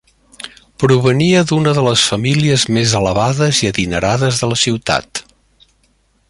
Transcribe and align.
Provenia 0.83 1.43
d'una 1.51 1.73
de 1.79 1.83
les 1.87 2.05
famílies 2.13 2.65
més 2.77 2.95
elevades 3.01 3.61
i 3.67 3.71
adinerades 3.73 4.41
de 4.45 4.51
la 4.55 4.59
ciutat. 4.65 5.23